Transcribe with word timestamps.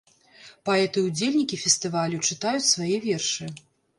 Паэты-ўдзельнікі 0.67 1.59
фестывалю 1.65 2.17
чытаюць 2.31 2.65
свае 2.73 2.95
вершы. 3.07 3.53